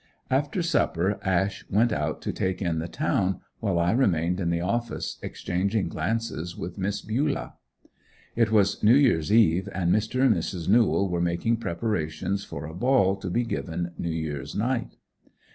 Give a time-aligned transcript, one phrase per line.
[0.31, 4.59] After supper Ash went out to take in the town, while I remained in the
[4.59, 7.53] office exchanging glances with Miss Bulah.
[8.35, 10.23] It was New Year's eve and Mr.
[10.23, 10.67] and Mrs.
[10.67, 14.97] Newell were making preparations for a ball to be given New Year's night.